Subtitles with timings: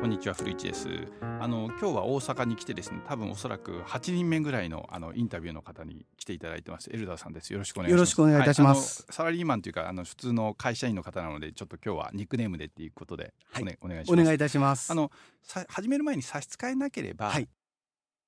[0.00, 0.88] こんにちは古市です。
[1.40, 6.88] あの今日は大阪に来てですね多分おそらく8人目ぐらいのあのインタビューの方に来ていただいてます。
[6.92, 7.52] エルダーさんです。
[7.52, 7.98] よろしくお願いします。
[7.98, 14.20] よろしくお願いいたします、はい、サラリーマンというかあの普通の会社員の方なのでちょっと今日はニックネームでっていうことでお,、ねお願いします。
[14.20, 14.92] お願いいたします。
[14.92, 15.10] あの
[15.42, 17.48] さ始める前に差し支えなければ、はい。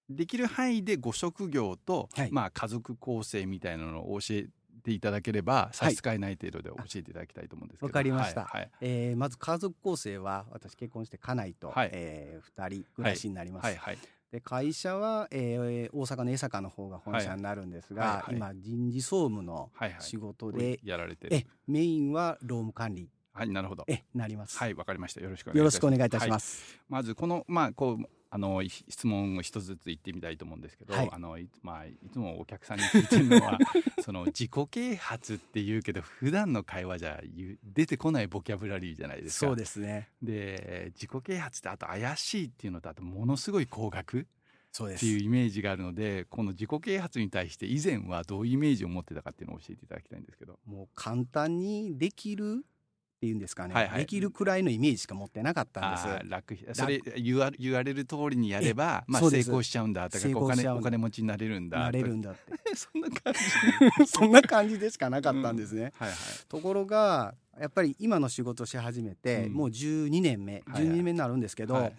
[0.08, 2.32] できる範囲でご職業と、はい。
[2.32, 4.48] まあ家族構成みたいなのを教え
[4.80, 7.86] ていただければ差し支えない程度で教えていただきたいと思うんですけど。
[7.86, 8.42] わかりました。
[8.42, 8.70] はいはい。
[8.80, 11.90] えーまず家族構成は私結婚して家内と、はい。
[11.92, 13.98] えー、2人暮らしになります、はいはい
[14.30, 18.36] で会社は、えー大阪の江坂の方が本社になるんですが、はいはい。
[18.36, 20.00] 今人事総務のはいはい。
[20.00, 21.34] 仕事で、やられてる。
[21.34, 23.10] えメインは労務管理。
[23.32, 23.84] はいなるほど。
[23.88, 25.20] えなります、はいわかりました。
[25.20, 33.58] よろしくお願いよろしくお願いいたしはます、まずこのまあこうあのい質問を一つずつ言ってみたいと思うんですけど、はいあのいまあいつもお客さんに聞いてるのは
[34.02, 37.20] その自己啓発って言うけど普段の会話じゃ
[37.64, 39.46] 出てこないボキャブラリーじゃないですか。
[39.48, 44.24] そうですねで自己啓発ってあと怪しいっていうのとあとものすごい高額っ
[44.98, 50.60] ていうイメージがあるのでこの自己啓発に対して以前はどういうイメージを持ってたかっていうのを教えていただきたいんですけど。
[50.66, 52.64] もう簡単にできる
[53.20, 53.98] っていうんですかね、はいはい。
[53.98, 56.30] できるくらいのイメージしか持ってなかったんです。
[56.30, 60.80] 楽それ言わ言われる通りにやれば、まあ、成功しちゃうんだとか成お金功しちゃうんだ。
[60.80, 62.50] お金持ちになれるんだなれるとんだって。
[62.50, 64.06] か そんな感じ。
[64.10, 66.16] そんな感じでしかなかったんですね、はいはい。
[66.48, 69.52] ところがやっぱり今の仕事をし始めて、うん。
[69.52, 70.84] もう12年目はいはい。
[70.84, 71.92] 12年目になるんですけど、はい。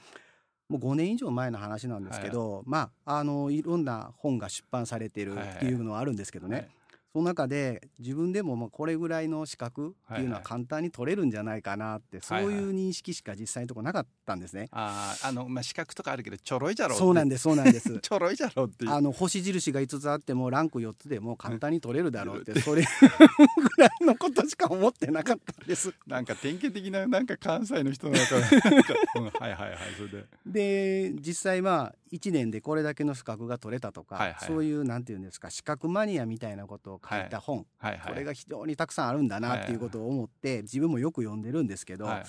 [0.70, 6.70] もう5年以上前の話なんですけど、まああのいろんな本が出版されてるっていうのはあるんですけどね、はい
[7.14, 12.54] その中で自分でもまあこれぐらいの資格っていうのは簡単に取れるんじゃないかなって、はいはい。
[12.54, 14.70] そういう認識しか実際のところなかったんですね。
[14.72, 18.00] あーあのまあ資格とかあるけどちょろいじゃろでそうなんですそうなんです。
[18.00, 18.92] ちょろいじゃろ っていう。
[18.92, 25.94] あの星印が5つあってもランク4つでも簡単に取れるだろうってそれぐらいのことしか思ってなかったんです。
[26.08, 28.42] なんか典型的ななんか関西の人の中で
[29.38, 31.12] はいはいはいそれで。
[31.12, 34.48] で実際まあ1年でこれだけの資格が取れたとか、はいはい。
[34.48, 38.14] そういうなんていうんですか資格マニアみたいなことを書いた本、はいはい。
[38.14, 42.24] これが非常にたくさんあるんだなっていうことを思って自分もよく読んでるんですけど、はい。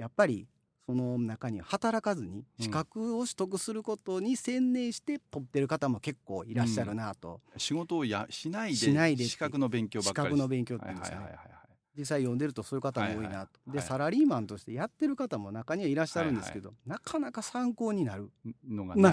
[0.00, 0.46] やっぱり
[0.86, 10.28] その中に働かずに資格を取得することに専念して取ってる方も結構いらっしゃるなと、仕事をやしないでしないで資格の勉強ば資っかり。
[10.30, 11.62] 格の勉強ってはいいうんですかね、はいはいはい
[11.94, 13.86] 実際読んでるとそういう方も多いなと、はいはいではい。
[13.86, 18.30] サラリーマンとしてやってる方も中にはいらっしゃるんですけど、なかなか参考になる。
[18.66, 19.12] のがな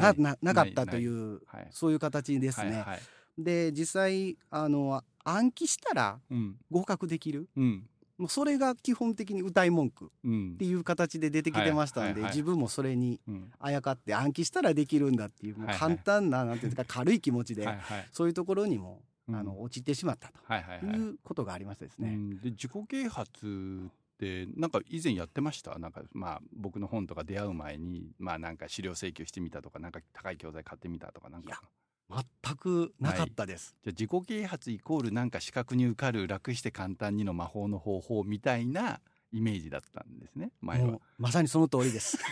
[0.53, 1.68] かったといううはい。
[1.72, 2.69] そういう形ですね。
[2.69, 3.00] はいはい
[3.39, 6.57] で実際あの暗記したらうん。
[6.69, 7.47] 合格できる。
[7.55, 7.88] うん。
[8.17, 10.55] もうそれが基本的に歌い文句っうん。
[10.57, 13.51] ていう形で出てきてましたんで、自分もそれにうん。
[13.59, 17.66] あやかって暗記したらできるんだっていうもう簡単ななんていうか軽い気持ちで、
[18.11, 19.35] そういうところにも、うん。
[19.35, 20.91] あの陥ってしまったはいはいはい。
[20.91, 22.09] ということがありましたですね。
[22.09, 25.77] うん、で自己啓発ってなんか以前やってました？
[25.79, 31.61] なんかまあ僕の本とか出会う前にまあなんか資料請求してみたとかなんか高い教材買ってみたとかなんか
[32.09, 33.75] 全くなかったです。
[33.84, 39.00] じゃあ自己啓発イコールなんか資格に受かる楽して簡単にの魔法の方法みたいな
[39.31, 42.18] イメージだったんですね前はまさにその通りです。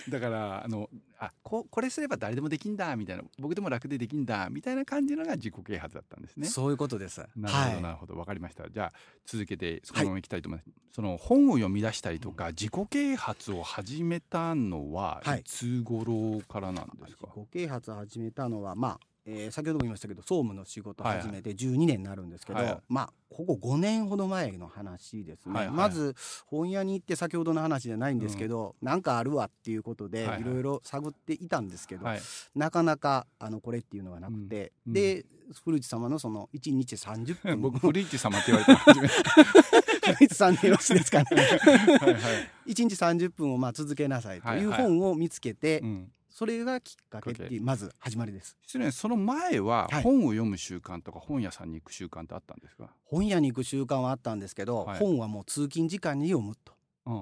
[0.08, 0.90] だからあの
[1.22, 7.20] あここれすれば誰でもできんだみたいな僕でも楽でできんだみたいな感じのが自己啓発だったんですねそういうことです。
[7.36, 8.70] なるほど、はいなるほど、わかりました。
[8.70, 8.92] じゃあ、
[9.26, 10.70] 続けて、そのままいきたいと思います。
[10.94, 17.26] その本を読み出したりとか、自己啓発を始めたのは、はいいつ頃からなんですか？
[17.36, 22.78] 自己啓発を始めたのはまあ、えー先ほども言いましたけど総務の仕事を始めて12年になるんですけど、はいはい。
[22.88, 25.74] まあここ5年ほど前の話ですね、はいはい。
[25.74, 26.14] まず
[26.46, 30.40] 本屋に行って先ほどの話じゃないんですけど、なんかあるわっていうことではいはい。
[30.40, 32.20] いろいろ探っていたんですけど、はい、
[32.54, 34.92] なかなかあのこれっていうのがなくて、うん。
[34.92, 35.24] で
[35.64, 37.60] 古市様のその1日30分。
[37.60, 39.08] 僕、古市様って言われた初め。
[40.14, 41.26] 古市さんでよろしいですかね。
[41.34, 42.18] はいは
[42.66, 42.72] い。
[42.72, 44.82] 1日30分をまあ続けなさいというはいはい。
[44.82, 46.12] 本を見つけて、うん。
[46.30, 48.56] それがきっかけっていうまず始まりです。
[48.66, 52.90] 失礼、その前ははい本を読む習慣とか本屋さんに行く習慣ってあったんですか？
[53.04, 56.72] 本屋に行く習慣はあったんですけど、はい本はもう通勤時間に読むと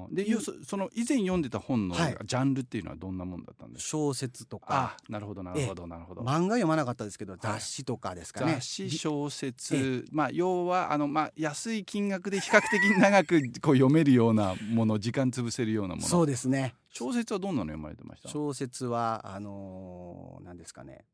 [0.08, 0.26] うん、で、
[0.66, 2.14] その以前読んでた本のジはい。
[2.14, 3.88] ャンルっていうのはどんなもんだったんですか？
[3.90, 4.66] 小説とか。
[4.68, 6.22] あ、なるほど、なるほど、なるほど。
[6.22, 16.06] 漫画読まなかったですけど雑誌とかですかね、雑誌び小説まあ要はあのまあ安い金額で比較的長く こう読めるようなもの時間潰せるようなもの。
[16.06, 16.74] そうですね。
[16.90, 18.28] 小説はどんなの読まれてました？
[18.28, 21.04] 小説はあのー何ですかね、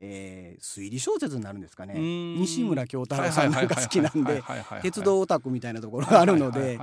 [0.00, 1.94] えー推理小説になるんですかね。
[2.38, 4.42] 西村京太郎さんなんか好きなんで
[4.82, 6.78] 鉄道オタクみたいなところがあるので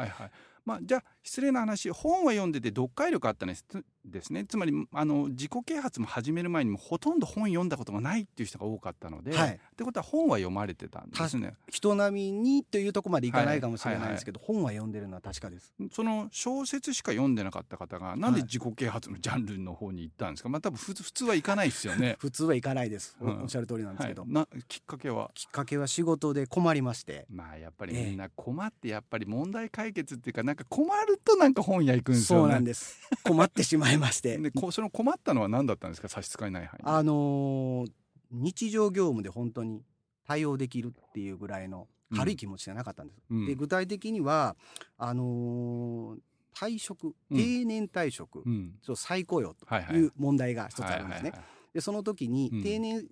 [0.65, 3.65] はいはいはいはいはいまあじゃあ失礼な話本は読んでて読解力あったんです
[4.05, 4.45] ですね。
[4.45, 9.49] つまりあの自己啓発も始める前にもほとんど本読んだことがないっていう人が多かったので、はい。
[9.53, 11.53] ってことは本は読まれてたんですね。
[11.69, 15.73] 人並みにというところまでいかないかもしれないですけど、本は読んでるのは確かです。
[15.91, 22.15] その小説しか読んでなかった方がなんで自己啓発のジャンルの方に行ったんですか、まあ多分普通普通はいかないですよね。
[22.21, 23.41] 普通はいかないです、おうん。
[23.43, 24.31] おっしゃる通りなんですけど、はい。
[24.31, 25.31] なきっかけは？
[25.33, 27.25] きっかけは仕事で困りまして。
[27.29, 28.09] まあやっぱりええ。
[28.11, 32.43] みんな困ってやっぱり問題解決っていうかなんか困るとなんか本屋行くんですよね。
[32.43, 32.97] そうなんです。
[33.23, 34.37] 困ってしまいまして。
[34.39, 36.89] でこその困ったのは何だったんですか差し支えない範囲で。
[36.89, 37.91] あのー
[38.31, 39.81] 日常業務で本当に
[40.25, 43.21] 対応できるっていうぐらいの軽い気持ちじゃなかったんです。
[43.29, 43.45] うん。
[43.45, 44.55] で具体的には
[44.97, 46.19] あのー
[46.57, 47.37] 退職うん。
[47.37, 48.75] 定年退職、うん。
[48.81, 51.33] そう再雇用とはいう問題が一つあるんですね。
[51.73, 52.63] でその時にうん。
[52.63, 53.05] 定年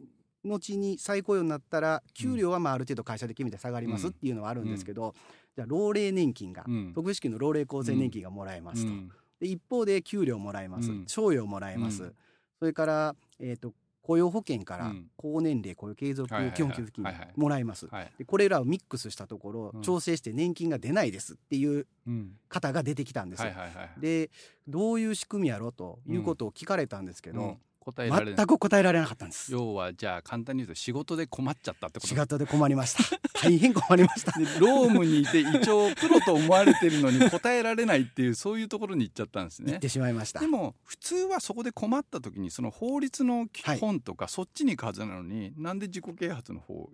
[0.45, 4.13] のちに再雇用になったら給料はまあある程度会社で決めて下がりますうん。
[4.13, 5.13] っていうのはあるんですけど、
[5.55, 6.93] じゃあ老齢年金が、うん。
[6.93, 9.11] 特殊支給の老齢厚生年金がもらえますと、うん。
[9.39, 11.03] で一方で給料もらえます、うん。
[11.07, 12.15] 賞与もらえます、うん。
[12.59, 15.09] それから、えー、と雇用保険からうん。
[15.15, 17.05] 高年齢雇用継続基本給付金
[17.35, 18.11] もらえます、はい。
[18.17, 19.81] でこれらをミックスしたところ、うん。
[19.81, 22.35] 調整して年金が出ないですっていううん。
[22.49, 23.51] 方が出てきたんですよ。
[23.97, 24.29] で
[24.67, 29.51] どういう仕組みやろということを聞かれたんですけど、うん答えられない全く答えられなかったんです。
[29.51, 32.07] 要はじゃあ簡単に言うと仕事で困っちゃったってこと？
[32.07, 33.19] 仕事で困りました。
[33.43, 34.31] 大変困りました。
[34.39, 40.47] でロームにいて一応プロと思われてるのに答えられないっていうそういうところに行っちゃったんですね行ってしまいましたで。
[40.47, 46.89] も普通はそこで困った時にその法律のはい本とかそっちに行くはずなのに、なんで自己啓発の方行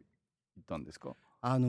[0.62, 1.16] ったんですか？
[1.42, 1.68] あの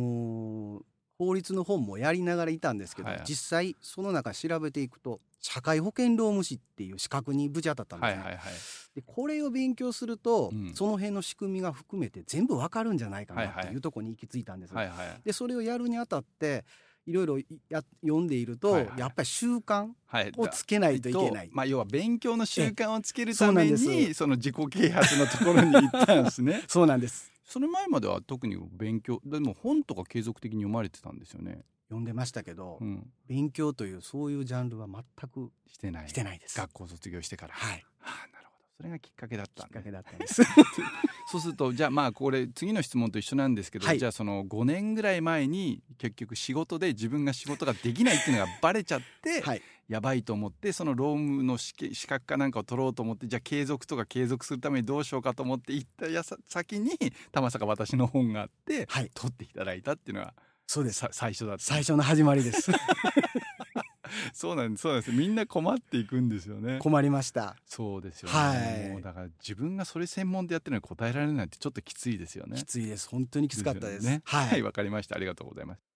[0.80, 0.82] ー
[1.20, 3.26] 法律の本もやりながらいたんですけど、はいはい。
[3.28, 8.22] 実際その中調べていくと社会保険労務士っていう資格にぶち当たったんですね。
[8.22, 8.52] はいはいはい。
[8.94, 10.72] でこれを勉強すると、うん。
[10.74, 13.76] その辺の仕組みが含めて全部わかるんじゃないかなはいはいってい。
[13.76, 14.74] うところに行き着いたんです。
[14.74, 14.96] はいはい。
[15.22, 16.64] でそれをやるにあたって
[17.04, 17.38] いろいろ
[17.68, 18.98] や読んでいると、はいはい。
[18.98, 20.32] やっぱり習慣はい。
[20.38, 21.50] をつけないといけない。
[21.52, 26.62] まあ、要は勉強の習慣をつけるためにその自己啓発のところに行ったんですね。
[26.68, 27.30] そうなんです。
[27.50, 36.56] その前までは特に勉強でも本とか継続的に読まれてたんですよね、読んでましたけど、うん、勉強というそういうジャンルは全くしてないしてないです。
[36.56, 37.84] 学校卒業してから、はい。
[37.98, 40.42] はあ、なるほどそれがきっかけだったきっかけだったんです。
[41.32, 49.62] そうするとじゃあまあこれ次の質問と一緒なんですけど、はいじゃあその5年ぐらい前に結局仕事で自分が仕事ができないっていうのがバレちゃって、はい。
[49.90, 56.92] やばいと思ってその労務の資資格かなんかを取ろうと思ってじゃあ継続とか継続するためにどうしようかと思って行ったやさ先に
[57.32, 60.32] たまさか私の本があって、はい取っていただいたっていうのが
[60.68, 61.00] そうです。
[61.00, 62.70] さ最初だった最初の始まりです。
[64.32, 67.56] そうなんですそうなんですみんな困っていくんですよね困りました。
[67.66, 68.54] そうですよね、は
[68.88, 73.08] いもうだから自分がそれ専門でやってるのに答えられないってちょっときついですよねきついです。
[73.08, 74.04] 本当にきつかったです。
[74.04, 75.89] よねはいはいわ、かりましたありがとうございます